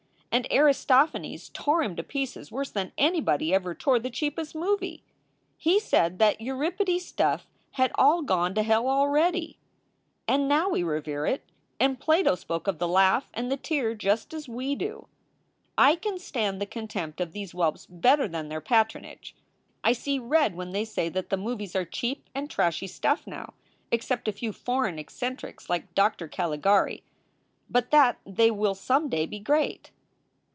[0.33, 5.03] And Aristophanes tore him to pieces worse than anybody ever tore the cheapest movie.
[5.57, 9.59] He said that Euripides stuff had all gone to hell already.
[10.27, 11.43] 368 SOULS FOR SALE And now we revere it.
[11.81, 15.07] And Plato spoke of the laugh and the tear* just as we do.
[15.77, 19.35] "I can stand the contempt of these whelps better than their patronage.
[19.83, 23.53] I see red when they say that the movies are cheap and trashy stuff now,
[23.91, 27.03] except a few foreign eccentrics like Doctor Caligari,
[27.69, 29.91] but that they will some day be great.